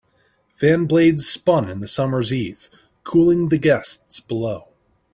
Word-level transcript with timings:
Fan 0.55 0.87
blades 0.87 1.27
spun 1.27 1.69
in 1.69 1.79
the 1.79 1.87
summer's 1.87 2.33
eve, 2.33 2.71
cooling 3.03 3.49
the 3.49 3.59
guests 3.59 4.19
below. 4.19 4.69